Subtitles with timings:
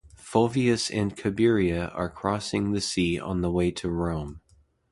[0.17, 4.41] Fulvius and Cabiria are crossing the sea on the way to Rome.